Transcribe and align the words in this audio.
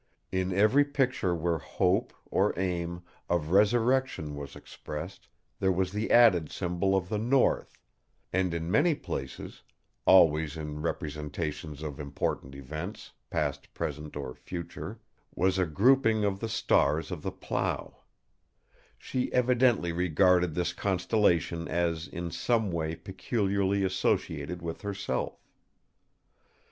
In 0.31 0.51
every 0.51 0.83
picture 0.83 1.35
where 1.35 1.59
hope, 1.59 2.11
or 2.31 2.57
aim, 2.57 3.03
of 3.29 3.51
resurrection 3.51 4.35
was 4.35 4.55
expressed 4.55 5.27
there 5.59 5.71
was 5.71 5.91
the 5.91 6.09
added 6.09 6.49
symbol 6.51 6.95
of 6.97 7.07
the 7.07 7.19
North; 7.19 7.77
and 8.33 8.51
in 8.51 8.71
many 8.71 8.95
places—always 8.95 10.57
in 10.57 10.81
representations 10.81 11.83
of 11.83 11.99
important 11.99 12.55
events, 12.55 13.11
past, 13.29 13.71
present, 13.75 14.15
or 14.17 14.33
future—was 14.33 15.59
a 15.59 15.67
grouping 15.67 16.23
of 16.25 16.39
the 16.39 16.49
stars 16.49 17.11
of 17.11 17.21
the 17.21 17.31
Plough. 17.31 17.97
She 18.97 19.31
evidently 19.31 19.91
regarded 19.91 20.55
this 20.55 20.73
constellation 20.73 21.67
as 21.67 22.07
in 22.07 22.31
some 22.31 22.71
way 22.71 22.95
peculiarly 22.95 23.83
associated 23.83 24.63
with 24.63 24.81
herself. 24.81 25.37